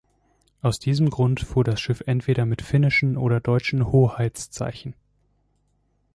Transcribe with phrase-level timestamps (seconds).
[0.63, 4.95] Aus diesem Grund fuhr das Schiff entweder mit finnischen oder deutschen Hoheitszeichen.